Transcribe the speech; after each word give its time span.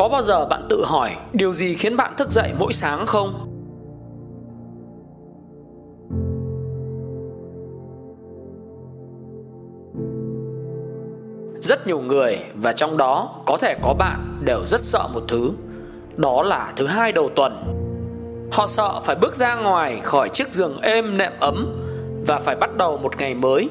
Có 0.00 0.08
bao 0.08 0.22
giờ 0.22 0.46
bạn 0.46 0.66
tự 0.68 0.84
hỏi 0.84 1.16
điều 1.32 1.52
gì 1.52 1.74
khiến 1.74 1.96
bạn 1.96 2.14
thức 2.16 2.30
dậy 2.30 2.52
mỗi 2.58 2.72
sáng 2.72 3.06
không? 3.06 3.46
Rất 11.60 11.86
nhiều 11.86 12.00
người, 12.00 12.38
và 12.54 12.72
trong 12.72 12.96
đó 12.96 13.42
có 13.46 13.56
thể 13.56 13.76
có 13.82 13.94
bạn, 13.94 14.40
đều 14.44 14.64
rất 14.64 14.80
sợ 14.80 15.08
một 15.14 15.22
thứ. 15.28 15.52
Đó 16.16 16.42
là 16.42 16.72
thứ 16.76 16.86
hai 16.86 17.12
đầu 17.12 17.30
tuần. 17.36 17.52
Họ 18.52 18.66
sợ 18.66 19.00
phải 19.04 19.16
bước 19.16 19.34
ra 19.34 19.54
ngoài 19.54 20.00
khỏi 20.04 20.28
chiếc 20.28 20.52
giường 20.52 20.80
êm 20.80 21.18
nệm 21.18 21.32
ấm 21.40 21.66
Và 22.26 22.38
phải 22.38 22.56
bắt 22.56 22.76
đầu 22.76 22.96
một 22.96 23.18
ngày 23.18 23.34
mới. 23.34 23.68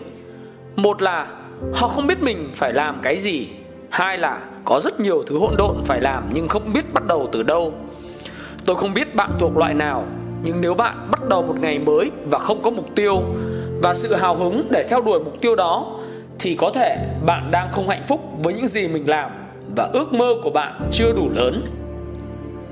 Một 0.75 1.01
là 1.01 1.27
họ 1.73 1.87
không 1.87 2.07
biết 2.07 2.21
mình 2.21 2.51
phải 2.53 2.73
làm 2.73 2.99
cái 3.03 3.17
gì. 3.17 3.49
Hai 3.89 4.17
là 4.17 4.39
có 4.65 4.79
rất 4.79 4.99
nhiều 4.99 5.23
thứ 5.27 5.39
hỗn 5.39 5.55
độn 5.57 5.81
phải 5.85 6.01
làm 6.01 6.29
nhưng 6.33 6.47
không 6.47 6.73
biết 6.73 6.93
bắt 6.93 7.07
đầu 7.07 7.29
từ 7.31 7.43
đâu. 7.43 7.73
Tôi 8.65 8.75
không 8.75 8.93
biết 8.93 9.15
bạn 9.15 9.31
thuộc 9.39 9.57
loại 9.57 9.73
nào, 9.73 10.05
Nhưng 10.43 10.61
nếu 10.61 10.73
bạn 10.73 11.07
bắt 11.11 11.27
đầu 11.29 11.41
một 11.41 11.55
ngày 11.61 11.79
mới 11.79 12.11
và 12.25 12.39
không 12.39 12.61
có 12.61 12.71
mục 12.71 12.85
tiêu 12.95 13.21
Và 13.83 13.93
sự 13.93 14.15
hào 14.15 14.35
hứng 14.35 14.67
để 14.69 14.85
theo 14.89 15.01
đuổi 15.01 15.19
mục 15.19 15.41
tiêu 15.41 15.55
đó, 15.55 15.99
Thì 16.39 16.55
có 16.55 16.71
thể 16.75 16.97
bạn 17.25 17.51
đang 17.51 17.71
không 17.71 17.87
hạnh 17.87 18.03
phúc 18.07 18.21
với 18.43 18.53
những 18.53 18.67
gì 18.67 18.87
mình 18.87 19.09
làm 19.09 19.31
Và 19.75 19.89
ước 19.93 20.13
mơ 20.13 20.35
của 20.43 20.49
bạn 20.49 20.89
chưa 20.91 21.11
đủ 21.11 21.29
lớn. 21.35 21.71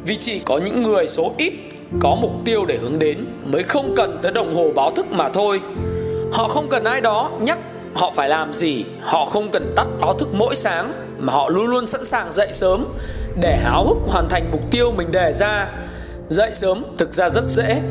Vì 0.05 0.15
chỉ 0.15 0.40
có 0.40 0.57
những 0.65 0.84
người 0.84 1.07
số 1.07 1.31
ít 1.38 1.54
có 1.99 2.15
mục 2.21 2.31
tiêu 2.45 2.65
để 2.65 2.77
hướng 2.77 2.99
đến 2.99 3.26
Mới 3.45 3.63
không 3.63 3.93
cần 3.95 4.20
tới 4.21 4.31
đồng 4.31 4.55
hồ 4.55 4.71
báo 4.76 4.91
thức 4.91 5.12
mà 5.12 5.29
thôi. 5.29 5.62
Họ 6.34 6.48
không 6.48 6.68
cần 6.70 6.84
ai 6.84 7.02
đó 7.02 7.31
nhắc 7.41 7.57
họ 7.93 8.12
phải 8.15 8.29
làm 8.29 8.54
gì, 8.54 8.85
Họ 9.02 9.26
không 9.26 9.49
cần 9.52 9.73
tắt 9.76 9.88
báo 10.02 10.13
thức 10.13 10.29
mỗi 10.34 10.55
sáng 10.55 11.06
mà 11.20 11.34
họ 11.34 11.49
luôn 11.49 11.67
luôn 11.67 11.88
sẵn 11.88 12.05
sàng 12.05 12.31
dậy 12.31 12.48
sớm 12.52 12.85
để 13.41 13.57
háo 13.63 13.88
hức 13.88 13.98
hoàn 14.07 14.30
thành 14.30 14.52
mục 14.52 14.62
tiêu 14.71 14.91
mình 14.91 15.12
đề 15.12 15.34
ra. 15.34 15.71
Dậy 16.29 16.49
sớm 16.54 16.84
thực 16.98 17.13
ra 17.13 17.29
rất 17.29 17.43
dễ, 17.43 17.82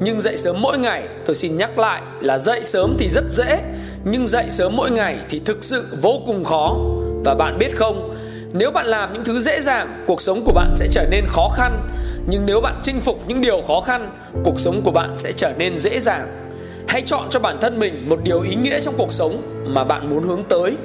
nhưng 0.00 0.20
dậy 0.20 0.36
sớm 0.36 0.56
mỗi 0.60 0.78
ngày, 0.78 1.08
tôi 1.26 1.34
xin 1.34 1.56
nhắc 1.56 1.78
lại 1.78 2.02
là 2.20 2.38
dậy 2.38 2.64
sớm 2.64 2.96
thì 2.98 3.08
rất 3.08 3.24
dễ, 3.28 3.60
nhưng 4.04 4.26
dậy 4.26 4.44
sớm 4.50 4.76
mỗi 4.76 4.90
ngày 4.90 5.18
thì 5.28 5.40
thực 5.44 5.64
sự 5.64 5.84
vô 6.02 6.20
cùng 6.26 6.44
khó. 6.44 6.76
Và 7.24 7.34
bạn 7.34 7.58
biết 7.58 7.76
không, 7.76 8.16
nếu 8.52 8.70
bạn 8.70 8.86
làm 8.86 9.12
những 9.12 9.24
thứ 9.24 9.40
dễ 9.40 9.60
dàng, 9.60 10.04
cuộc 10.06 10.20
sống 10.20 10.42
của 10.44 10.52
bạn 10.52 10.72
sẽ 10.74 10.86
trở 10.90 11.06
nên 11.10 11.24
khó 11.28 11.48
khăn, 11.54 11.88
nhưng 12.28 12.46
nếu 12.46 12.60
bạn 12.60 12.80
chinh 12.82 13.00
phục 13.00 13.22
những 13.28 13.40
điều 13.40 13.60
khó 13.66 13.80
khăn, 13.80 14.10
cuộc 14.44 14.60
sống 14.60 14.80
của 14.84 14.90
bạn 14.90 15.16
sẽ 15.16 15.32
trở 15.32 15.52
nên 15.58 15.78
dễ 15.78 16.00
dàng. 16.00 16.52
Hãy 16.88 17.02
chọn 17.02 17.26
cho 17.30 17.40
bản 17.40 17.58
thân 17.60 17.78
mình 17.78 18.08
một 18.08 18.18
điều 18.24 18.40
ý 18.40 18.54
nghĩa 18.54 18.80
trong 18.80 18.94
cuộc 18.98 19.12
sống 19.12 19.42
mà 19.66 19.84
bạn 19.84 20.10
muốn 20.10 20.22
hướng 20.22 20.42
tới 20.42 20.76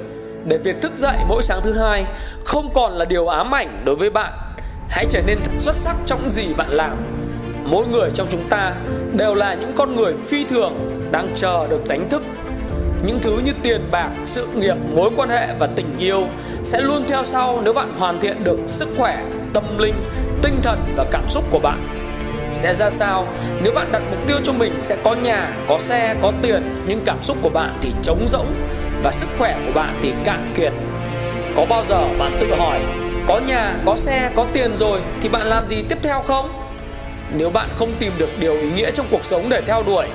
để 0.44 0.58
việc 0.58 0.82
thức 0.82 0.92
dậy 0.96 1.16
mỗi 1.28 1.42
sáng 1.42 1.60
thứ 1.62 1.72
hai 1.78 2.04
không 2.44 2.70
còn 2.74 2.92
là 2.92 3.04
điều 3.04 3.26
ám 3.26 3.54
ảnh 3.54 3.82
đối 3.84 3.96
với 3.96 4.10
bạn. 4.10 4.32
Hãy 4.88 5.04
trở 5.08 5.22
nên 5.26 5.38
thật 5.44 5.52
xuất 5.58 5.74
sắc 5.74 5.96
trong 6.06 6.20
những 6.20 6.30
gì 6.30 6.54
bạn 6.54 6.70
làm. 6.70 6.96
Mỗi 7.64 7.86
người 7.86 8.10
trong 8.14 8.26
chúng 8.30 8.48
ta 8.48 8.74
đều 9.12 9.34
là 9.34 9.54
những 9.54 9.72
con 9.76 9.96
người 9.96 10.14
phi 10.26 10.44
thường 10.44 11.02
đang 11.12 11.28
chờ 11.34 11.66
được 11.68 11.88
đánh 11.88 12.08
thức. 12.08 12.22
Những 13.06 13.18
thứ 13.22 13.38
như 13.44 13.52
tiền 13.62 13.88
bạc, 13.90 14.10
sự 14.24 14.46
nghiệp, 14.46 14.74
mối 14.94 15.10
quan 15.16 15.28
hệ 15.28 15.48
và 15.58 15.66
tình 15.66 15.98
yêu 15.98 16.26
sẽ 16.64 16.80
luôn 16.80 17.04
theo 17.08 17.24
sau 17.24 17.60
nếu 17.64 17.72
bạn 17.72 17.92
hoàn 17.98 18.20
thiện 18.20 18.44
được 18.44 18.58
sức 18.66 18.88
khỏe, 18.96 19.24
tâm 19.52 19.78
linh, 19.78 19.94
tinh 20.42 20.60
thần 20.62 20.78
và 20.96 21.04
cảm 21.10 21.28
xúc 21.28 21.44
của 21.50 21.58
bạn. 21.58 21.84
Sẽ 22.52 22.74
ra 22.74 22.90
sao? 22.90 23.26
Nếu 23.62 23.72
bạn 23.72 23.92
đặt 23.92 24.02
mục 24.10 24.26
tiêu 24.26 24.36
cho 24.42 24.52
mình 24.52 24.72
sẽ 24.80 24.96
có 25.04 25.14
nhà, 25.14 25.56
có 25.68 25.78
xe, 25.78 26.14
có 26.22 26.32
tiền, 26.42 26.62
nhưng 26.86 27.00
cảm 27.04 27.22
xúc 27.22 27.36
của 27.42 27.48
bạn 27.48 27.78
thì 27.80 27.92
trống 28.02 28.24
rỗng 28.26 28.54
và 29.02 29.10
sức 29.12 29.28
khỏe 29.38 29.56
của 29.66 29.72
bạn 29.72 29.98
thì 30.02 30.12
cạn 30.24 30.52
kiệt. 30.56 30.72
Có 31.56 31.64
bao 31.64 31.84
giờ 31.84 32.08
bạn 32.18 32.32
tự 32.40 32.54
hỏi, 32.54 32.80
có 33.28 33.38
nhà, 33.38 33.74
có 33.86 33.96
xe, 33.96 34.30
có 34.34 34.46
tiền 34.52 34.76
rồi 34.76 35.00
thì 35.20 35.28
bạn 35.28 35.46
làm 35.46 35.68
gì 35.68 35.82
tiếp 35.88 35.98
theo 36.02 36.20
không? 36.20 36.52
Nếu 37.36 37.50
bạn 37.50 37.68
không 37.76 37.92
tìm 37.98 38.12
được 38.18 38.30
điều 38.40 38.54
ý 38.54 38.70
nghĩa 38.76 38.90
trong 38.90 39.06
cuộc 39.10 39.24
sống 39.24 39.48
để 39.48 39.60
theo 39.66 39.82
đuổi, 39.86 40.06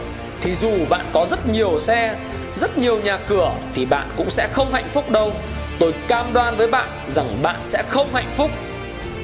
thì 0.42 0.56
dù 0.56 0.72
bạn 0.90 1.06
có 1.14 1.26
rất 1.26 1.48
nhiều 1.48 1.80
xe, 1.80 2.16
rất 2.56 2.78
nhiều 2.78 3.00
nhà 3.00 3.18
cửa 3.28 3.52
thì 3.76 3.86
bạn 3.86 4.10
cũng 4.18 4.30
sẽ 4.30 4.48
không 4.54 4.74
hạnh 4.74 4.88
phúc 4.94 5.12
đâu. 5.12 5.32
Tôi 5.80 5.94
cam 6.08 6.34
đoan 6.34 6.56
với 6.56 6.68
bạn 6.68 6.88
rằng 7.14 7.38
bạn 7.44 7.60
sẽ 7.66 7.84
không 7.88 8.14
hạnh 8.14 8.32
phúc. 8.36 8.52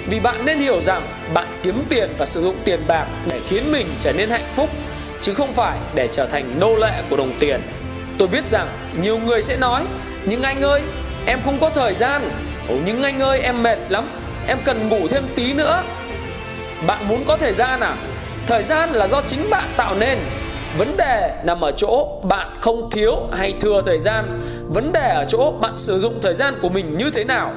Vì 0.09 0.19
bạn 0.19 0.45
nên 0.45 0.59
hiểu 0.59 0.81
rằng 0.81 1.01
bạn 1.33 1.47
kiếm 1.63 1.83
tiền 1.89 2.09
và 2.17 2.25
sử 2.25 2.41
dụng 2.41 2.55
tiền 2.65 2.79
bạc 2.87 3.05
để 3.25 3.39
khiến 3.49 3.71
mình 3.71 3.87
trở 3.99 4.13
nên 4.13 4.29
hạnh 4.29 4.45
phúc, 4.55 4.69
chứ 5.21 5.33
không 5.33 5.53
phải 5.53 5.77
để 5.95 6.07
trở 6.07 6.25
thành 6.25 6.59
nô 6.59 6.75
lệ 6.75 7.01
của 7.09 7.17
đồng 7.17 7.31
tiền. 7.39 7.61
Tôi 8.17 8.27
biết 8.27 8.47
rằng 8.47 8.67
nhiều 9.01 9.17
người 9.17 9.41
sẽ 9.41 9.57
nói, 9.57 9.83
Nhưng 10.25 10.41
anh 10.41 10.61
ơi, 10.61 10.81
em 11.25 11.39
không 11.45 11.57
có 11.61 11.69
thời 11.69 11.93
gian. 11.93 12.21
Ồ, 12.69 12.75
nhưng 12.85 13.03
anh 13.03 13.19
ơi, 13.19 13.39
em 13.39 13.63
mệt 13.63 13.77
lắm, 13.89 14.07
Em 14.47 14.57
cần 14.65 14.89
ngủ 14.89 15.07
thêm 15.07 15.23
tí 15.35 15.53
nữa. 15.53 15.83
Bạn 16.87 17.07
muốn 17.07 17.23
có 17.27 17.37
thời 17.37 17.53
gian 17.53 17.79
à? 17.79 17.95
Thời 18.47 18.63
gian 18.63 18.89
là 18.91 19.07
do 19.07 19.21
chính 19.21 19.49
bạn 19.49 19.69
tạo 19.77 19.95
nên. 19.99 20.17
Vấn 20.77 20.97
đề 20.97 21.41
nằm 21.43 21.61
ở 21.61 21.71
chỗ 21.71 22.21
bạn 22.23 22.57
không 22.61 22.89
thiếu 22.91 23.15
hay 23.31 23.53
thừa 23.59 23.81
thời 23.85 23.99
gian. 23.99 24.39
Vấn 24.73 24.91
đề 24.91 25.09
ở 25.09 25.25
chỗ 25.27 25.51
bạn 25.61 25.77
sử 25.77 25.99
dụng 25.99 26.19
thời 26.21 26.33
gian 26.33 26.53
của 26.61 26.69
mình 26.69 26.97
như 26.97 27.09
thế 27.13 27.23
nào. 27.23 27.53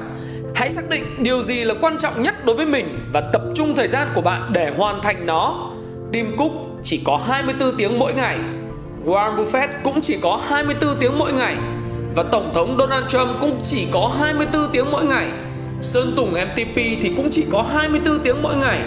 Hãy 0.55 0.69
xác 0.69 0.89
định 0.89 1.23
điều 1.23 1.43
gì 1.43 1.63
là 1.63 1.73
quan 1.81 1.97
trọng 1.97 2.23
nhất 2.23 2.45
đối 2.45 2.55
với 2.55 2.65
mình 2.65 3.09
Và 3.13 3.21
tập 3.21 3.41
trung 3.55 3.75
thời 3.75 3.87
gian 3.87 4.11
của 4.15 4.21
bạn 4.21 4.51
để 4.53 4.71
hoàn 4.77 5.01
thành 5.01 5.25
nó. 5.25 5.71
Tim 6.11 6.37
Cook 6.37 6.51
chỉ 6.83 7.01
có 7.05 7.19
24 7.27 7.77
tiếng 7.77 7.99
mỗi 7.99 8.13
ngày. 8.13 8.37
Warren 9.07 9.35
Buffett 9.35 9.67
cũng 9.83 10.01
chỉ 10.01 10.17
có 10.21 10.41
24 10.49 10.99
tiếng 10.99 11.19
mỗi 11.19 11.33
ngày 11.33 11.55
và 12.15 12.23
Tổng 12.31 12.51
thống 12.53 12.77
Donald 12.79 13.07
Trump 13.07 13.29
cũng 13.41 13.59
chỉ 13.63 13.87
có 13.91 14.11
24 14.19 14.71
tiếng 14.73 14.91
mỗi 14.91 15.05
ngày. 15.05 15.27
Sơn 15.81 16.13
Tùng 16.17 16.31
MTP 16.31 16.75
thì 16.75 17.13
cũng 17.15 17.29
chỉ 17.31 17.45
có 17.51 17.61
24 17.73 18.19
tiếng 18.19 18.41
mỗi 18.41 18.55
ngày. 18.55 18.79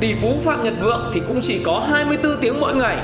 Tỷ 0.00 0.14
phú 0.22 0.36
Phạm 0.44 0.64
Nhật 0.64 0.74
Vượng 0.80 1.10
thì 1.12 1.20
cũng 1.28 1.40
chỉ 1.42 1.60
có 1.64 1.84
24 1.90 2.32
tiếng 2.40 2.60
mỗi 2.60 2.74
ngày. 2.74 2.96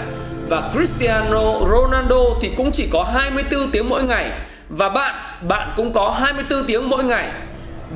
Và 0.48 0.70
Cristiano 0.74 1.60
Ronaldo 1.60 2.38
thì 2.40 2.50
cũng 2.56 2.70
chỉ 2.72 2.88
có 2.92 3.02
24 3.12 3.70
tiếng 3.70 3.88
mỗi 3.88 4.02
ngày. 4.02 4.30
Và 4.68 4.88
bạn, 4.88 5.14
bạn 5.48 5.72
cũng 5.76 5.92
có 5.92 6.10
24 6.20 6.66
tiếng 6.66 6.88
mỗi 6.88 7.04
ngày. 7.04 7.30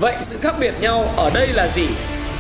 Vậy 0.00 0.16
sự 0.21 0.37
khác 0.41 0.54
biệt 0.60 0.75
nhau 0.81 1.04
ở 1.16 1.31
đây 1.34 1.48
là 1.48 1.69
gì? 1.69 1.88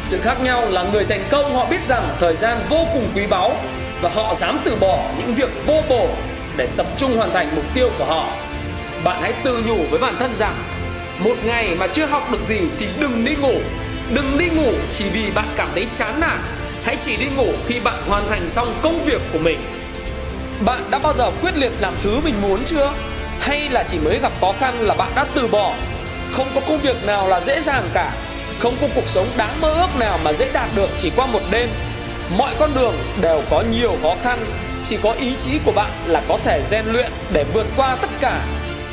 Sự 0.00 0.18
khác 0.22 0.42
nhau 0.42 0.62
là 0.70 0.84
người 0.92 1.04
thành 1.04 1.24
công 1.30 1.54
họ 1.54 1.66
biết 1.70 1.86
rằng 1.86 2.02
thời 2.20 2.36
gian 2.36 2.58
vô 2.68 2.86
cùng 2.94 3.04
quý 3.14 3.26
báu 3.30 3.52
và 4.00 4.08
họ 4.08 4.34
dám 4.34 4.58
từ 4.64 4.76
bỏ 4.76 4.98
những 5.18 5.34
việc 5.34 5.50
vô 5.66 5.82
bổ 5.88 6.08
để 6.56 6.68
tập 6.76 6.86
trung 6.96 7.16
hoàn 7.16 7.32
thành 7.32 7.48
mục 7.56 7.64
tiêu 7.74 7.90
của 7.98 8.04
họ. 8.04 8.28
Bạn 9.04 9.22
hãy 9.22 9.32
tự 9.44 9.62
nhủ 9.66 9.76
với 9.90 10.00
bản 10.00 10.16
thân 10.18 10.36
rằng, 10.36 10.54
một 11.18 11.34
ngày 11.44 11.74
mà 11.78 11.86
chưa 11.86 12.06
học 12.06 12.32
được 12.32 12.44
gì 12.44 12.60
thì 12.78 12.86
đừng 13.00 13.24
đi 13.24 13.36
ngủ. 13.36 13.54
Đừng 14.14 14.38
đi 14.38 14.48
ngủ 14.48 14.72
chỉ 14.92 15.04
vì 15.08 15.30
bạn 15.34 15.48
cảm 15.56 15.68
thấy 15.74 15.86
chán 15.94 16.20
nản. 16.20 16.38
Hãy 16.84 16.96
chỉ 16.96 17.16
đi 17.16 17.26
ngủ 17.36 17.52
khi 17.66 17.80
bạn 17.80 18.02
hoàn 18.08 18.28
thành 18.28 18.48
xong 18.48 18.74
công 18.82 19.04
việc 19.04 19.20
của 19.32 19.38
mình. 19.38 19.58
Bạn 20.64 20.84
đã 20.90 20.98
bao 20.98 21.12
giờ 21.14 21.30
quyết 21.42 21.56
liệt 21.56 21.72
làm 21.80 21.94
thứ 22.02 22.20
mình 22.24 22.34
muốn 22.42 22.64
chưa? 22.64 22.92
Hay 23.40 23.68
là 23.68 23.84
chỉ 23.88 23.98
mới 23.98 24.18
gặp 24.18 24.32
khó 24.40 24.52
khăn 24.60 24.74
là 24.80 24.94
bạn 24.94 25.12
đã 25.14 25.26
từ 25.34 25.46
bỏ? 25.46 25.74
Không 26.32 26.46
có 26.54 26.60
công 26.68 26.78
việc 26.78 27.04
nào 27.04 27.28
là 27.28 27.40
dễ 27.40 27.60
dàng 27.60 27.90
cả. 27.94 28.12
Không 28.58 28.74
có 28.80 28.86
cuộc 28.94 29.08
sống 29.08 29.26
đáng 29.36 29.60
mơ 29.60 29.72
ước 29.72 29.98
nào 29.98 30.18
mà 30.24 30.32
dễ 30.32 30.48
đạt 30.52 30.68
được 30.76 30.90
chỉ 30.98 31.10
qua 31.16 31.26
một 31.26 31.42
đêm 31.50 31.68
mọi 32.30 32.54
con 32.58 32.74
đường 32.74 32.94
đều 33.20 33.42
có 33.50 33.64
nhiều 33.72 33.96
khó 34.02 34.14
khăn. 34.22 34.44
Chỉ 34.84 34.98
có 35.02 35.12
ý 35.12 35.36
chí 35.38 35.58
của 35.64 35.72
bạn 35.72 35.90
là 36.06 36.22
có 36.28 36.38
thể 36.44 36.62
rèn 36.64 36.86
luyện 36.86 37.12
để 37.32 37.44
vượt 37.52 37.66
qua 37.76 37.96
tất 37.96 38.10
cả. 38.20 38.40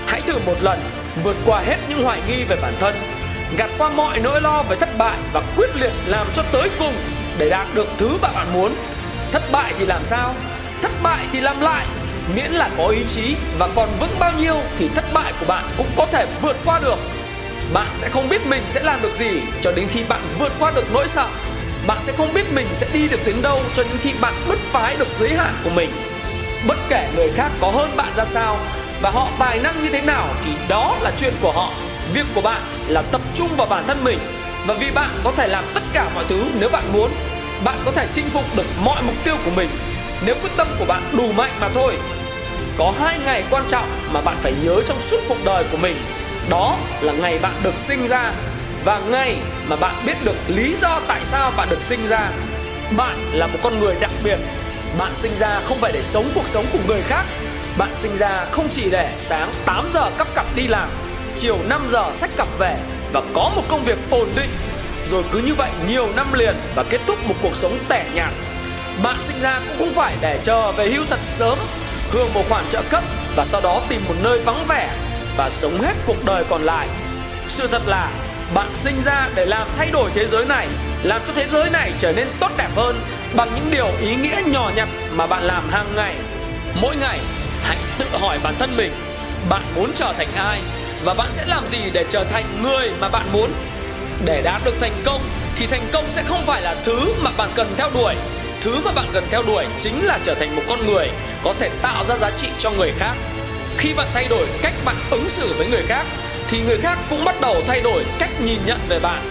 Hãy 0.08 0.22
thử 0.22 0.34
một 0.46 0.56
lần, 0.62 0.80
vượt 1.24 1.36
qua 1.46 1.62
hết 1.62 1.78
những 1.90 2.04
hoài 2.04 2.20
nghi 2.28 2.44
về 2.44 2.58
bản 2.62 2.74
thân, 2.80 2.96
gạt 3.58 3.70
qua 3.78 3.90
mọi 3.90 4.20
nỗi 4.20 4.42
lo 4.42 4.64
về 4.70 4.76
thất 4.76 4.98
bại 4.98 5.18
và 5.34 5.42
quyết 5.58 5.76
liệt 5.76 5.92
làm 6.06 6.28
cho 6.34 6.44
tới 6.52 6.70
cùng 6.80 6.94
để 7.38 7.50
đạt 7.50 7.68
được 7.74 7.88
thứ 7.98 8.18
bạn 8.22 8.54
muốn. 8.54 8.76
Thất 9.32 9.52
bại 9.52 9.74
thì 9.80 9.86
làm 9.86 10.06
sao? 10.06 10.34
Thất 10.82 10.92
bại 11.04 11.26
thì 11.32 11.42
làm 11.42 11.62
lại. 11.62 11.86
Miễn 12.36 12.52
là 12.52 12.70
có 12.78 12.88
ý 12.88 13.04
chí 13.08 13.36
và 13.58 13.70
còn 13.76 13.90
vững 14.00 14.20
bao 14.20 14.32
nhiêu 14.40 14.56
thì 14.78 14.90
thất 14.96 15.14
bại 15.14 15.34
của 15.40 15.46
bạn 15.46 15.64
cũng 15.78 15.88
có 15.96 16.06
thể 16.06 16.26
vượt 16.42 16.56
qua 16.66 16.80
được. 16.80 16.98
Bạn 17.74 17.88
sẽ 17.94 18.10
không 18.10 18.30
biết 18.30 18.46
mình 18.46 18.64
sẽ 18.70 18.84
làm 18.84 19.02
được 19.02 19.16
gì 19.16 19.42
cho 19.62 19.72
đến 19.72 19.88
khi 19.94 20.04
bạn 20.10 20.22
vượt 20.40 20.52
qua 20.60 20.72
được 20.76 20.94
nỗi 20.94 21.08
sợ 21.08 21.28
bạn 21.88 21.98
sẽ 22.02 22.14
không 22.18 22.34
biết 22.34 22.46
mình 22.54 22.68
sẽ 22.74 22.88
đi 22.94 23.08
được 23.08 23.20
đến 23.26 23.36
đâu 23.42 23.62
cho 23.74 23.84
đến 23.84 23.98
khi 24.02 24.14
bạn 24.22 24.34
bứt 24.48 24.60
phá 24.72 24.94
được 25.00 25.08
giới 25.16 25.36
hạn 25.36 25.54
của 25.64 25.70
mình. 25.70 25.90
Bất 26.68 26.78
kể 26.90 27.10
người 27.16 27.30
khác 27.36 27.52
có 27.62 27.72
hơn 27.72 27.98
bạn 27.98 28.14
ra 28.18 28.26
sao 28.26 28.58
và 29.02 29.10
họ 29.10 29.28
tài 29.40 29.60
năng 29.60 29.84
như 29.84 29.90
thế 29.90 30.02
nào 30.02 30.28
thì 30.44 30.52
đó 30.70 30.98
là 31.02 31.12
chuyện 31.18 31.34
của 31.42 31.52
họ. 31.52 31.70
Việc 32.14 32.26
của 32.36 32.42
bạn 32.42 32.62
là 32.88 33.02
tập 33.02 33.22
trung 33.36 33.50
vào 33.58 33.68
bản 33.68 33.84
thân 33.88 34.04
mình 34.04 34.20
và 34.68 34.74
vì 34.74 34.92
bạn 34.92 35.10
có 35.24 35.32
thể 35.38 35.48
làm 35.48 35.64
tất 35.74 35.84
cả 35.94 36.10
mọi 36.16 36.26
thứ 36.30 36.46
nếu 36.60 36.70
bạn 36.70 36.84
muốn, 36.94 37.12
bạn 37.64 37.78
có 37.86 37.92
thể 37.92 38.08
chinh 38.12 38.30
phục 38.30 38.56
được 38.56 38.66
mọi 38.84 39.04
mục 39.04 39.16
tiêu 39.24 39.36
của 39.46 39.52
mình. 39.56 39.70
Nếu 40.26 40.36
quyết 40.42 40.52
tâm 40.58 40.68
của 40.80 40.86
bạn 40.86 41.04
đủ 41.18 41.32
mạnh 41.32 41.52
mà 41.62 41.70
thôi, 41.74 41.98
có 42.78 42.94
hai 43.00 43.20
ngày 43.26 43.44
quan 43.50 43.64
trọng 43.68 43.88
mà 44.14 44.22
bạn 44.22 44.36
phải 44.42 44.54
nhớ 44.64 44.82
trong 44.86 45.02
suốt 45.02 45.18
cuộc 45.28 45.46
đời 45.46 45.66
của 45.72 45.78
mình. 45.78 45.96
Đó 46.50 46.78
là 47.02 47.14
ngày 47.14 47.40
bạn 47.40 47.54
được 47.64 47.80
sinh 47.80 48.08
ra 48.08 48.32
và 48.86 49.00
ngày 49.00 49.38
mà 49.68 49.76
bạn 49.76 49.96
biết 50.06 50.18
được 50.26 50.36
lý 50.48 50.76
do 50.76 51.00
tại 51.08 51.20
sao 51.24 51.52
bạn 51.58 51.68
được 51.70 51.84
sinh 51.84 52.08
ra 52.08 52.30
bạn 52.98 53.16
là 53.34 53.48
một 53.48 53.60
con 53.64 53.80
người 53.80 53.96
đặc 54.00 54.12
biệt 54.24 54.38
bạn 54.98 55.12
sinh 55.16 55.36
ra 55.36 55.62
không 55.66 55.78
phải 55.82 55.92
để 55.92 56.04
sống 56.04 56.32
cuộc 56.36 56.48
sống 56.48 56.66
của 56.74 56.80
người 56.88 57.02
khác 57.02 57.26
bạn 57.78 57.90
sinh 57.96 58.18
ra 58.18 58.46
không 58.52 58.68
chỉ 58.70 58.90
để 58.90 59.16
sáng 59.20 59.50
8 59.66 59.90
giờ 59.94 60.12
cắp 60.18 60.36
cặp 60.36 60.46
đi 60.56 60.68
làm 60.68 60.90
chiều 61.36 61.58
5 61.70 61.88
giờ 61.90 62.10
sách 62.14 62.30
cặp 62.38 62.48
về 62.60 62.78
và 63.14 63.22
có 63.34 63.52
một 63.56 63.64
công 63.68 63.84
việc 63.84 63.98
ổn 64.10 64.28
định 64.36 64.50
rồi 65.06 65.24
cứ 65.32 65.40
như 65.40 65.54
vậy 65.54 65.70
nhiều 65.88 66.08
năm 66.16 66.34
liền 66.34 66.56
và 66.76 66.84
kết 66.84 67.02
thúc 67.08 67.28
một 67.28 67.36
cuộc 67.42 67.56
sống 67.56 67.78
tẻ 67.88 68.06
nhạt. 68.14 68.32
Bạn 69.04 69.16
sinh 69.22 69.40
ra 69.40 69.60
cũng 69.68 69.78
không 69.78 69.96
phải 69.96 70.16
để 70.22 70.40
chờ 70.42 70.72
về 70.72 70.90
hưu 70.90 71.06
thật 71.10 71.20
sớm, 71.26 71.58
hưởng 72.12 72.34
một 72.34 72.44
khoản 72.50 72.66
trợ 72.70 72.82
cấp 72.90 73.04
và 73.36 73.46
sau 73.46 73.62
đó 73.62 73.82
tìm 73.90 74.02
một 74.08 74.16
nơi 74.24 74.42
vắng 74.42 74.66
vẻ 74.68 74.98
và 75.38 75.50
sống 75.50 75.82
hết 75.82 75.94
cuộc 76.08 76.26
đời 76.26 76.44
còn 76.50 76.64
lại. 76.64 76.88
Sự 77.48 77.68
thật 77.68 77.82
là 77.86 78.12
bạn 78.54 78.70
sinh 78.74 79.02
ra 79.02 79.30
để 79.36 79.46
làm 79.46 79.68
thay 79.78 79.92
đổi 79.92 80.12
thế 80.14 80.28
giới 80.28 80.46
này, 80.46 80.68
làm 81.04 81.22
cho 81.28 81.34
thế 81.36 81.48
giới 81.52 81.70
này 81.70 81.92
trở 81.98 82.14
nên 82.14 82.28
tốt 82.40 82.52
đẹp 82.58 82.70
hơn 82.76 83.00
bằng 83.36 83.50
những 83.56 83.68
điều 83.72 83.88
ý 84.02 84.16
nghĩa 84.16 84.42
nhỏ 84.46 84.72
nhặt 84.76 84.90
mà 85.16 85.28
bạn 85.28 85.44
làm 85.44 85.70
hàng 85.70 85.96
ngày. 85.96 86.16
Mỗi 86.82 86.96
ngày, 86.96 87.20
hãy 87.64 87.78
tự 87.98 88.06
hỏi 88.12 88.40
bản 88.44 88.56
thân 88.60 88.78
mình, 88.78 88.92
bạn 89.50 89.62
muốn 89.76 89.92
trở 89.96 90.14
thành 90.18 90.28
ai 90.36 90.62
và 91.04 91.14
bạn 91.14 91.32
sẽ 91.32 91.46
làm 91.46 91.68
gì 91.68 91.80
để 91.94 92.06
trở 92.10 92.24
thành 92.24 92.46
người 92.64 92.92
mà 93.00 93.10
bạn 93.10 93.26
muốn. 93.34 93.52
Để 94.26 94.42
đạt 94.42 94.62
được 94.66 94.76
thành 94.82 95.02
công 95.06 95.22
thì 95.56 95.68
thành 95.68 95.88
công 95.92 96.06
sẽ 96.12 96.24
không 96.24 96.46
phải 96.46 96.62
là 96.62 96.76
thứ 96.86 97.14
mà 97.24 97.32
bạn 97.38 97.50
cần 97.56 97.74
theo 97.78 97.90
đuổi. 97.94 98.16
Thứ 98.62 98.80
mà 98.86 98.92
bạn 98.92 99.06
cần 99.14 99.24
theo 99.30 99.44
đuổi 99.44 99.66
chính 99.80 100.06
là 100.06 100.20
trở 100.24 100.36
thành 100.36 100.56
một 100.56 100.62
con 100.70 100.88
người 100.88 101.10
có 101.44 101.54
thể 101.60 101.70
tạo 101.82 102.06
ra 102.06 102.16
giá 102.18 102.32
trị 102.32 102.48
cho 102.58 102.72
người 102.72 102.94
khác. 103.00 103.14
Khi 103.78 103.94
bạn 103.94 104.08
thay 104.14 104.28
đổi 104.30 104.48
cách 104.62 104.74
bạn 104.86 104.96
ứng 105.12 105.30
xử 105.30 105.54
với 105.58 105.68
người 105.68 105.84
khác 105.88 106.06
thì 106.54 106.62
người 106.62 106.78
khác 106.78 106.98
cũng 107.10 107.26
bắt 107.26 107.36
đầu 107.42 107.56
thay 107.68 107.82
đổi 107.82 108.06
cách 108.20 108.30
nhìn 108.42 108.60
nhận 108.66 108.80
về 108.88 109.00
bạn. 109.00 109.22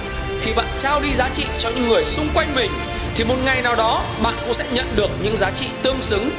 Khi 0.40 0.52
bạn 0.52 0.66
trao 0.78 1.00
đi 1.00 1.12
giá 1.14 1.28
trị 1.32 1.44
cho 1.58 1.70
những 1.70 1.88
người 1.88 2.04
xung 2.04 2.28
quanh 2.34 2.54
mình 2.54 2.70
thì 3.14 3.24
một 3.24 3.34
ngày 3.44 3.62
nào 3.62 3.76
đó 3.76 4.04
bạn 4.22 4.34
cũng 4.40 4.54
sẽ 4.54 4.64
nhận 4.72 4.86
được 4.96 5.10
những 5.22 5.36
giá 5.36 5.50
trị 5.50 5.66
tương 5.82 6.02
xứng. 6.02 6.30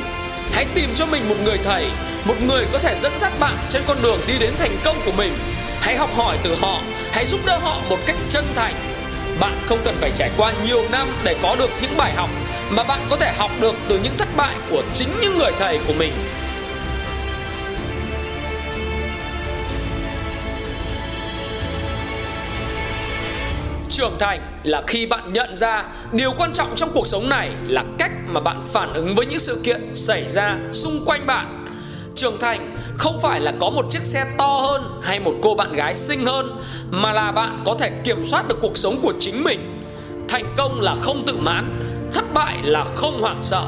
Hãy 0.52 0.66
tìm 0.76 0.90
cho 0.96 1.06
mình 1.06 1.30
một 1.30 1.36
người 1.44 1.58
thầy, 1.64 1.88
một 2.26 2.36
người 2.48 2.66
có 2.72 2.80
thể 2.80 2.96
dẫn 3.02 3.18
dắt 3.18 3.34
bạn 3.40 3.58
trên 3.70 3.82
con 3.88 3.98
đường 4.02 4.20
đi 4.28 4.34
đến 4.40 4.54
thành 4.60 4.78
công 4.84 4.96
của 5.06 5.12
mình. 5.12 5.34
Hãy 5.80 5.98
học 5.98 6.10
hỏi 6.16 6.38
từ 6.44 6.56
họ, 6.56 6.80
hãy 7.12 7.26
giúp 7.26 7.40
đỡ 7.46 7.58
họ 7.58 7.82
một 7.90 7.98
cách 8.06 8.18
chân 8.30 8.46
thành. 8.56 8.74
Bạn 9.40 9.54
không 9.66 9.80
cần 9.84 9.96
phải 10.02 10.12
trải 10.16 10.30
qua 10.38 10.54
nhiều 10.66 10.84
năm 10.92 11.08
để 11.24 11.36
có 11.42 11.56
được 11.56 11.70
những 11.82 11.98
bài 11.98 12.14
học 12.14 12.30
mà 12.70 12.84
bạn 12.84 13.00
có 13.10 13.16
thể 13.16 13.34
học 13.38 13.52
được 13.62 13.76
từ 13.88 14.00
những 14.04 14.18
thất 14.18 14.28
bại 14.38 14.56
của 14.70 14.84
chính 14.94 15.10
những 15.22 15.38
người 15.38 15.52
thầy 15.60 15.80
của 15.88 15.94
mình 15.94 16.14
trưởng 23.94 24.18
thành 24.20 24.42
là 24.64 24.82
khi 24.88 25.06
bạn 25.06 25.34
nhận 25.34 25.56
ra 25.56 25.86
điều 26.12 26.32
quan 26.38 26.54
trọng 26.54 26.76
trong 26.76 26.90
cuộc 26.94 27.08
sống 27.08 27.30
này 27.30 27.52
là 27.68 27.84
cách 27.98 28.12
mà 28.28 28.40
bạn 28.40 28.62
phản 28.72 28.94
ứng 28.94 29.16
với 29.16 29.26
những 29.26 29.40
sự 29.40 29.62
kiện 29.64 29.96
xảy 29.96 30.30
ra 30.30 30.58
xung 30.72 31.06
quanh 31.06 31.26
bạn. 31.26 31.66
Trưởng 32.16 32.40
thành 32.40 32.78
không 32.98 33.20
phải 33.22 33.40
là 33.40 33.54
có 33.60 33.70
một 33.70 33.86
chiếc 33.90 34.06
xe 34.06 34.26
to 34.38 34.60
hơn 34.62 34.82
hay 35.02 35.20
một 35.20 35.34
cô 35.42 35.56
bạn 35.56 35.74
gái 35.74 35.94
xinh 35.94 36.26
hơn, 36.26 36.62
mà 36.90 37.14
là 37.14 37.32
bạn 37.32 37.64
có 37.66 37.76
thể 37.80 37.92
kiểm 38.04 38.26
soát 38.26 38.48
được 38.48 38.58
cuộc 38.62 38.78
sống 38.78 39.00
của 39.02 39.14
chính 39.20 39.44
mình. 39.44 39.82
Thành 40.30 40.54
công 40.58 40.82
là 40.82 40.96
không 41.02 41.24
tự 41.28 41.38
mãn, 41.38 41.80
thất 42.14 42.34
bại 42.34 42.58
là 42.64 42.84
không 42.84 43.22
hoảng 43.22 43.44
sợ. 43.44 43.66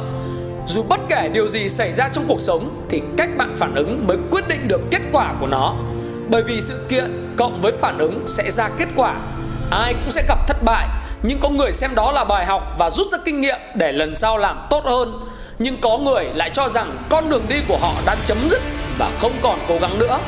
Dù 0.67 0.83
bất 0.83 0.99
kể 1.09 1.29
điều 1.33 1.47
gì 1.47 1.69
xảy 1.69 1.93
ra 1.93 2.07
trong 2.07 2.23
cuộc 2.27 2.39
sống 2.39 2.85
thì 2.89 3.01
cách 3.17 3.29
bạn 3.37 3.55
phản 3.55 3.75
ứng 3.75 4.07
mới 4.07 4.17
quyết 4.31 4.47
định 4.47 4.67
được 4.67 4.81
kết 4.91 5.01
quả 5.11 5.33
của 5.39 5.47
nó. 5.47 5.75
Bởi 6.29 6.43
vì 6.43 6.61
sự 6.61 6.85
kiện 6.89 7.33
cộng 7.37 7.61
với 7.61 7.71
phản 7.71 7.97
ứng 7.97 8.23
sẽ 8.25 8.49
ra 8.51 8.69
kết 8.77 8.87
quả 8.95 9.15
ai 9.71 9.93
cũng 9.93 10.11
sẽ 10.11 10.23
gặp 10.27 10.47
thất 10.47 10.63
bại. 10.63 10.87
Nhưng 11.23 11.39
có 11.39 11.49
người 11.49 11.73
xem 11.73 11.95
đó 11.95 12.11
là 12.11 12.23
bài 12.23 12.45
học 12.45 12.75
và 12.79 12.89
rút 12.89 13.07
ra 13.11 13.17
kinh 13.25 13.41
nghiệm 13.41 13.59
để 13.75 13.91
lần 13.91 14.15
sau 14.15 14.37
làm 14.37 14.65
tốt 14.69 14.85
hơn. 14.85 15.19
Nhưng 15.59 15.77
có 15.81 15.97
người 15.97 16.25
lại 16.33 16.49
cho 16.49 16.69
rằng 16.69 16.97
con 17.09 17.29
đường 17.29 17.43
đi 17.49 17.55
của 17.67 17.77
họ 17.81 17.91
đã 18.05 18.15
chấm 18.25 18.49
dứt 18.49 18.61
và 18.97 19.09
không 19.21 19.31
còn 19.41 19.59
cố 19.67 19.77
gắng 19.81 19.99
nữa. 19.99 20.19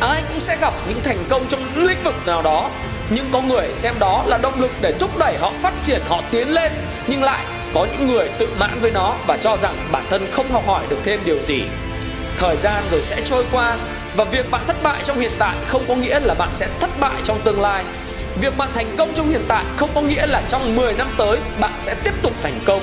Ai 0.00 0.22
cũng 0.28 0.40
sẽ 0.40 0.56
gặp 0.60 0.74
những 0.88 1.00
thành 1.02 1.24
công 1.28 1.46
trong 1.48 1.60
những 1.60 1.84
lĩnh 1.84 2.02
vực 2.04 2.14
nào 2.26 2.42
đó. 2.42 2.70
Nhưng 3.10 3.24
có 3.32 3.40
người 3.40 3.74
xem 3.74 3.94
đó 3.98 4.24
là 4.26 4.38
động 4.38 4.60
lực 4.60 4.70
để 4.80 4.92
thúc 4.92 5.18
đẩy 5.18 5.38
họ 5.38 5.52
phát 5.62 5.72
triển, 5.82 6.00
họ 6.08 6.20
tiến 6.30 6.54
lên, 6.54 6.72
nhưng 7.06 7.22
lại 7.22 7.44
có 7.74 7.86
những 7.92 8.06
người 8.06 8.28
tự 8.38 8.48
mãn 8.60 8.80
với 8.80 8.90
nó 8.90 9.14
và 9.26 9.36
cho 9.36 9.56
rằng 9.56 9.74
bản 9.92 10.04
thân 10.10 10.26
không 10.32 10.52
học 10.52 10.62
hỏi 10.66 10.84
được 10.88 10.98
thêm 11.04 11.20
điều 11.24 11.38
gì. 11.42 11.62
Thời 12.38 12.56
gian 12.56 12.82
rồi 12.90 13.02
sẽ 13.02 13.20
trôi 13.24 13.46
qua 13.52 13.76
và 14.16 14.24
việc 14.24 14.50
bạn 14.50 14.60
thất 14.66 14.76
bại 14.82 15.00
trong 15.04 15.18
hiện 15.18 15.32
tại 15.38 15.56
không 15.68 15.84
có 15.88 15.94
nghĩa 15.94 16.20
là 16.20 16.34
bạn 16.34 16.48
sẽ 16.54 16.68
thất 16.80 16.90
bại 17.00 17.20
trong 17.24 17.40
tương 17.44 17.60
lai. 17.60 17.84
Việc 18.40 18.56
bạn 18.56 18.68
thành 18.74 18.96
công 18.98 19.14
trong 19.14 19.30
hiện 19.30 19.42
tại 19.48 19.64
không 19.76 19.90
có 19.94 20.00
nghĩa 20.00 20.26
là 20.26 20.42
trong 20.48 20.76
10 20.76 20.92
năm 20.92 21.06
tới 21.16 21.38
bạn 21.60 21.72
sẽ 21.78 21.94
tiếp 22.04 22.12
tục 22.22 22.32
thành 22.42 22.60
công. 22.64 22.82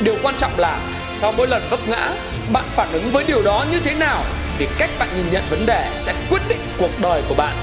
Điều 0.00 0.14
quan 0.22 0.34
trọng 0.38 0.58
là 0.58 0.78
sau 1.10 1.32
mỗi 1.32 1.46
lần 1.46 1.62
vấp 1.70 1.88
ngã, 1.88 2.12
bạn 2.52 2.64
phản 2.74 2.92
ứng 2.92 3.10
với 3.10 3.24
điều 3.24 3.42
đó 3.42 3.64
như 3.72 3.80
thế 3.80 3.94
nào 3.94 4.22
vì 4.58 4.68
cách 4.78 4.90
bạn 4.98 5.08
nhìn 5.16 5.26
nhận 5.32 5.42
vấn 5.50 5.66
đề 5.66 5.90
sẽ 5.98 6.14
quyết 6.30 6.42
định 6.48 6.58
cuộc 6.78 7.00
đời 7.02 7.22
của 7.28 7.34
bạn. 7.34 7.56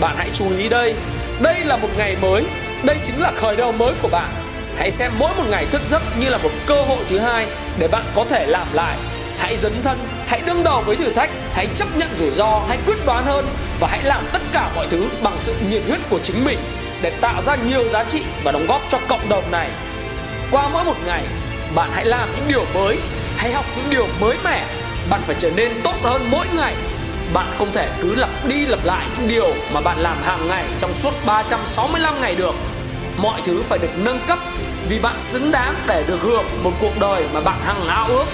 Bạn 0.00 0.14
hãy 0.18 0.30
chú 0.34 0.44
ý 0.58 0.68
đây, 0.68 0.94
đây 1.40 1.60
là 1.64 1.76
một 1.76 1.88
ngày 1.96 2.16
mới, 2.22 2.44
đây 2.84 2.96
chính 3.04 3.20
là 3.20 3.32
khởi 3.36 3.56
đầu 3.56 3.72
mới 3.72 3.94
của 4.02 4.08
bạn. 4.08 4.30
Hãy 4.76 4.90
xem 4.90 5.12
mỗi 5.18 5.30
một 5.36 5.44
ngày 5.50 5.66
thức 5.66 5.82
giấc 5.86 6.02
như 6.20 6.28
là 6.28 6.38
một 6.38 6.50
cơ 6.66 6.82
hội 6.82 7.04
thứ 7.08 7.18
hai 7.18 7.46
để 7.78 7.88
bạn 7.88 8.04
có 8.14 8.24
thể 8.24 8.46
làm 8.46 8.66
lại 8.72 8.96
hãy 9.38 9.56
dấn 9.56 9.82
thân 9.82 9.98
hãy 10.26 10.42
đương 10.46 10.64
đầu 10.64 10.82
với 10.86 10.96
thử 10.96 11.12
thách, 11.12 11.30
hãy 11.52 11.68
chấp 11.74 11.96
nhận 11.96 12.08
rủi 12.18 12.30
ro, 12.30 12.62
hãy 12.68 12.78
quyết 12.86 13.06
đoán 13.06 13.24
hơn 13.24 13.46
và 13.80 13.88
hãy 13.90 14.02
làm 14.02 14.24
tất 14.32 14.42
cả 14.52 14.70
mọi 14.76 14.86
thứ 14.90 15.08
bằng 15.22 15.34
sự 15.38 15.54
nhiệt 15.70 15.82
huyết 15.86 15.98
của 16.10 16.18
chính 16.22 16.44
mình 16.44 16.58
để 17.02 17.10
tạo 17.20 17.42
ra 17.42 17.56
nhiều 17.56 17.84
giá 17.92 18.04
trị 18.04 18.22
và 18.44 18.52
đóng 18.52 18.66
góp 18.66 18.82
cho 18.88 18.98
cộng 19.08 19.28
đồng 19.28 19.50
này. 19.50 19.70
Qua 20.50 20.68
mỗi 20.72 20.84
một 20.84 20.96
ngày, 21.06 21.22
bạn 21.74 21.90
hãy 21.92 22.04
làm 22.04 22.28
những 22.36 22.48
điều 22.48 22.64
mới, 22.74 22.98
hãy 23.36 23.52
học 23.52 23.64
những 23.76 23.86
điều 23.90 24.06
mới 24.20 24.36
mẻ. 24.44 24.66
Bạn 25.10 25.20
phải 25.26 25.36
trở 25.38 25.50
nên 25.50 25.72
tốt 25.82 25.94
hơn 26.02 26.22
mỗi 26.30 26.46
ngày. 26.56 26.74
Bạn 27.32 27.46
không 27.58 27.72
thể 27.72 27.88
cứ 28.02 28.14
lặp 28.14 28.30
đi 28.48 28.66
lặp 28.66 28.84
lại 28.84 29.06
những 29.18 29.28
điều 29.28 29.54
mà 29.72 29.80
bạn 29.80 29.98
làm 29.98 30.16
hàng 30.22 30.48
ngày 30.48 30.64
trong 30.78 30.94
suốt 30.94 31.12
365 31.26 32.20
ngày 32.20 32.34
được. 32.34 32.54
Mọi 33.16 33.40
thứ 33.44 33.62
phải 33.62 33.78
được 33.78 33.90
nâng 33.96 34.20
cấp 34.28 34.38
vì 34.88 34.98
bạn 34.98 35.20
xứng 35.20 35.50
đáng 35.50 35.74
để 35.86 36.04
được 36.08 36.18
hưởng 36.20 36.44
một 36.62 36.72
cuộc 36.80 37.00
đời 37.00 37.24
mà 37.34 37.40
bạn 37.40 37.58
hằng 37.64 37.88
ao 37.88 38.08
ước 38.08 38.24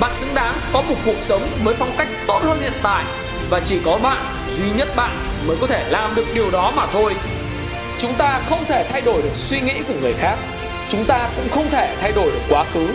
bạn 0.00 0.14
xứng 0.14 0.34
đáng 0.34 0.54
có 0.72 0.82
một 0.82 0.94
cuộc 1.04 1.20
sống 1.20 1.48
với 1.64 1.74
phong 1.78 1.92
cách 1.98 2.08
tốt 2.26 2.40
hơn 2.42 2.60
hiện 2.60 2.72
tại 2.82 3.04
và 3.50 3.60
chỉ 3.60 3.78
có 3.84 3.98
bạn, 4.02 4.24
duy 4.58 4.70
nhất 4.76 4.88
bạn 4.96 5.10
mới 5.46 5.56
có 5.60 5.66
thể 5.66 5.84
làm 5.90 6.14
được 6.14 6.26
điều 6.34 6.50
đó 6.50 6.72
mà 6.76 6.86
thôi. 6.86 7.14
Chúng 7.98 8.14
ta 8.14 8.40
không 8.46 8.64
thể 8.64 8.84
thay 8.92 9.00
đổi 9.00 9.22
được 9.22 9.34
suy 9.34 9.60
nghĩ 9.60 9.74
của 9.88 9.94
người 10.00 10.12
khác, 10.12 10.36
chúng 10.88 11.04
ta 11.04 11.28
cũng 11.36 11.48
không 11.48 11.70
thể 11.70 11.96
thay 12.00 12.12
đổi 12.12 12.26
được 12.26 12.42
quá 12.48 12.64
khứ, 12.74 12.88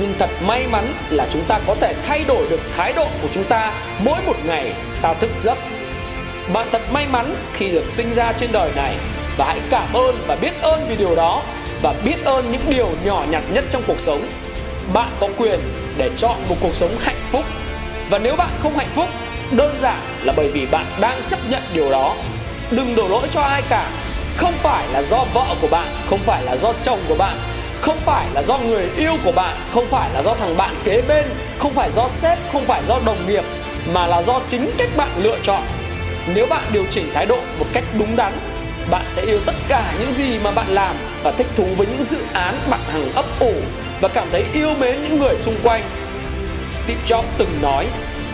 nhưng 0.00 0.14
thật 0.18 0.30
may 0.46 0.66
mắn 0.66 0.92
là 1.10 1.26
chúng 1.30 1.44
ta 1.48 1.60
có 1.66 1.74
thể 1.80 1.94
thay 2.06 2.24
đổi 2.24 2.46
được 2.50 2.60
thái 2.76 2.92
độ 2.92 3.06
của 3.22 3.28
chúng 3.32 3.44
ta 3.44 3.72
mỗi 3.98 4.18
một 4.26 4.36
ngày 4.44 4.72
ta 5.02 5.14
thức 5.14 5.30
giấc. 5.38 5.58
Bạn 6.52 6.68
thật 6.72 6.82
may 6.92 7.06
mắn 7.06 7.34
khi 7.52 7.68
được 7.68 7.90
sinh 7.90 8.12
ra 8.12 8.32
trên 8.32 8.52
đời 8.52 8.70
này 8.76 8.96
và 9.36 9.44
hãy 9.44 9.60
cảm 9.70 9.92
ơn 9.92 10.16
và 10.26 10.36
biết 10.36 10.52
ơn 10.62 10.86
vì 10.88 10.96
điều 10.96 11.16
đó 11.16 11.42
và 11.82 11.94
biết 12.04 12.24
ơn 12.24 12.52
những 12.52 12.60
điều 12.68 12.88
nhỏ 13.04 13.24
nhặt 13.30 13.42
nhất 13.52 13.64
trong 13.70 13.82
cuộc 13.86 14.00
sống. 14.00 14.28
Bạn 14.92 15.08
có 15.20 15.28
quyền 15.36 15.60
để 15.98 16.10
chọn 16.16 16.36
một 16.48 16.56
cuộc 16.60 16.74
sống 16.74 16.96
hạnh 17.00 17.20
phúc. 17.30 17.44
Và 18.10 18.18
nếu 18.18 18.36
bạn 18.36 18.50
không 18.62 18.76
hạnh 18.76 18.90
phúc, 18.94 19.08
đơn 19.50 19.78
giản 19.80 20.00
là 20.22 20.32
bởi 20.36 20.48
vì 20.48 20.66
bạn 20.66 20.86
đang 21.00 21.22
chấp 21.26 21.38
nhận 21.50 21.62
điều 21.74 21.90
đó. 21.90 22.14
Đừng 22.70 22.96
đổ 22.96 23.08
lỗi 23.08 23.28
cho 23.30 23.40
ai 23.40 23.62
cả. 23.68 23.90
Không 24.36 24.52
phải 24.52 24.88
là 24.92 25.02
do 25.02 25.24
vợ 25.34 25.46
của 25.60 25.68
bạn, 25.68 25.88
không 26.06 26.18
phải 26.18 26.44
là 26.44 26.56
do 26.56 26.72
chồng 26.82 27.00
của 27.08 27.14
bạn, 27.14 27.38
không 27.80 27.98
phải 27.98 28.26
là 28.34 28.42
do 28.42 28.58
người 28.58 28.88
yêu 28.96 29.16
của 29.24 29.32
bạn, 29.32 29.56
không 29.70 29.86
phải 29.90 30.10
là 30.14 30.22
do 30.22 30.34
thằng 30.34 30.56
bạn 30.56 30.74
kế 30.84 31.02
bên, 31.08 31.24
không 31.58 31.74
phải 31.74 31.90
do 31.96 32.08
sếp, 32.08 32.38
không 32.52 32.64
phải 32.64 32.82
do 32.88 32.98
đồng 33.04 33.28
nghiệp, 33.28 33.44
mà 33.92 34.06
là 34.06 34.22
do 34.22 34.40
chính 34.46 34.70
cách 34.78 34.88
bạn 34.96 35.08
lựa 35.16 35.38
chọn. 35.42 35.62
Nếu 36.34 36.46
bạn 36.46 36.62
điều 36.72 36.84
chỉnh 36.90 37.10
thái 37.14 37.26
độ 37.26 37.38
một 37.58 37.66
cách 37.72 37.84
đúng 37.98 38.16
đắn, 38.16 38.32
bạn 38.90 39.04
sẽ 39.08 39.22
yêu 39.22 39.38
tất 39.46 39.54
cả 39.68 39.92
những 40.00 40.12
gì 40.12 40.38
mà 40.44 40.50
bạn 40.50 40.68
làm 40.68 40.96
và 41.26 41.32
thích 41.32 41.46
thú 41.56 41.66
với 41.76 41.86
những 41.86 42.04
dự 42.04 42.18
án 42.32 42.58
bạn 42.70 42.80
hằng 42.92 43.12
ấp 43.14 43.24
ủ 43.40 43.52
và 44.00 44.08
cảm 44.08 44.28
thấy 44.32 44.44
yêu 44.52 44.74
mến 44.80 45.02
những 45.02 45.18
người 45.18 45.38
xung 45.38 45.54
quanh. 45.62 45.82
Steve 46.74 47.00
Jobs 47.06 47.22
từng 47.38 47.48
nói, 47.62 47.86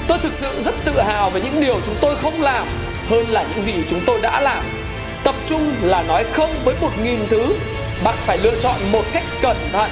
tôi 0.08 0.18
thực 0.18 0.34
sự 0.34 0.61
rất 0.61 0.75
tự 0.84 1.00
hào 1.00 1.30
về 1.30 1.40
những 1.40 1.61
điều 1.61 1.80
chúng 1.87 1.94
tôi 2.00 2.16
không 2.16 2.42
làm 2.42 2.66
hơn 3.08 3.26
là 3.28 3.44
những 3.50 3.62
gì 3.62 3.72
chúng 3.88 4.00
tôi 4.06 4.20
đã 4.22 4.40
làm. 4.40 4.64
Tập 5.25 5.34
trung 5.46 5.75
là 5.82 6.02
nói 6.02 6.25
không 6.32 6.50
với 6.64 6.75
một 6.80 6.90
nghìn 7.02 7.18
thứ, 7.28 7.54
bạn 8.04 8.14
phải 8.18 8.38
lựa 8.38 8.61
chọn 8.61 8.76
một 8.92 9.04
cách 9.12 9.25
cẩn 9.42 9.56
thận. 9.72 9.90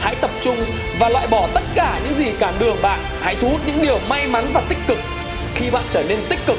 Hãy 0.00 0.14
tập 0.14 0.30
trung 0.40 0.56
và 0.98 1.08
loại 1.08 1.26
bỏ 1.26 1.48
tất 1.54 1.62
cả 1.74 2.00
những 2.04 2.14
gì 2.14 2.32
cản 2.38 2.54
đường 2.58 2.76
bạn. 2.82 3.00
Hãy 3.20 3.36
thu 3.40 3.48
hút 3.48 3.60
những 3.66 3.82
điều 3.82 3.98
may 4.08 4.26
mắn 4.26 4.46
và 4.52 4.62
tích 4.68 4.78
cực. 4.86 4.98
Khi 5.54 5.70
bạn 5.70 5.84
trở 5.90 6.02
nên 6.08 6.18
tích 6.28 6.40
cực, 6.46 6.58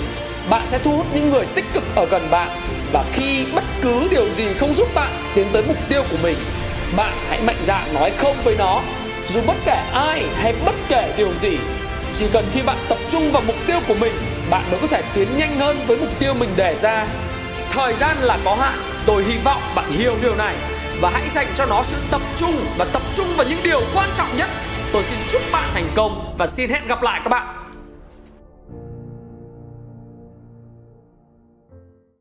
bạn 0.50 0.68
sẽ 0.68 0.80
thu 0.84 0.98
hút 0.98 1.06
những 1.14 1.30
người 1.30 1.46
tích 1.56 1.66
cực 1.74 1.84
ở 1.96 2.06
gần 2.06 2.28
bạn 2.32 2.50
và 2.94 3.04
khi 3.14 3.46
bất 3.56 3.64
cứ 3.82 4.08
điều 4.12 4.30
gì 4.30 4.54
không 4.60 4.74
giúp 4.74 4.88
bạn 4.96 5.12
tiến 5.36 5.48
tới 5.54 5.64
mục 5.68 5.78
tiêu 5.90 6.04
của 6.12 6.18
mình, 6.24 6.38
bạn 6.98 7.14
hãy 7.30 7.42
mạnh 7.42 7.64
dạn 7.64 7.94
nói 7.94 8.12
không 8.18 8.36
với 8.44 8.56
nó. 8.58 8.82
Dù 9.28 9.40
bất 9.48 9.56
kể 9.66 9.84
ai 9.94 10.24
hay 10.36 10.54
bất 10.66 10.76
kể 10.88 11.14
điều 11.18 11.34
gì, 11.34 11.58
chỉ 12.14 12.26
cần 12.34 12.46
khi 12.54 12.62
bạn 12.62 12.78
tập 12.90 12.98
trung 13.10 13.32
vào 13.32 13.44
mục 13.48 13.56
tiêu 13.68 13.80
của 13.88 13.94
mình, 13.94 14.14
bạn 14.50 14.64
mới 14.72 14.80
có 14.80 14.88
thể 14.88 15.02
tiến 15.14 15.28
nhanh 15.38 15.60
hơn 15.60 15.80
với 15.88 15.98
mục 15.98 16.20
tiêu 16.20 16.34
mình 16.34 16.50
đề 16.56 16.76
ra. 16.76 17.06
Thời 17.72 17.94
gian 17.94 18.18
là 18.22 18.38
có 18.46 18.56
hạn, 18.56 18.80
tôi 19.06 19.24
hy 19.24 19.38
vọng 19.38 19.62
bạn 19.76 19.92
hiểu 19.92 20.16
điều 20.22 20.36
này. 20.36 20.56
Và 21.02 21.10
hãy 21.14 21.30
dành 21.30 21.48
cho 21.56 21.66
nó 21.66 21.84
sự 21.84 21.98
tập 22.12 22.22
trung 22.38 22.66
và 22.78 22.86
tập 22.86 23.02
trung 23.14 23.28
vào 23.38 23.48
những 23.50 23.64
điều 23.64 23.82
quan 23.94 24.10
trọng 24.16 24.38
nhất. 24.38 24.50
Tôi 24.94 25.04
xin 25.04 25.20
chúc 25.30 25.42
bạn 25.52 25.70
thành 25.74 25.92
công 25.96 26.36
và 26.38 26.48
xin 26.48 26.70
hẹn 26.70 26.88
gặp 26.88 27.04
lại 27.04 27.22
các 27.24 27.30
bạn. 27.30 27.61